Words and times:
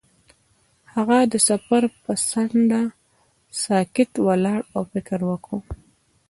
هغه 0.93 1.17
د 1.31 1.33
سفر 1.49 1.83
پر 2.03 2.17
څنډه 2.29 2.81
ساکت 3.63 4.11
ولاړ 4.27 4.59
او 4.75 4.81
فکر 4.91 5.19
وکړ. 5.29 5.59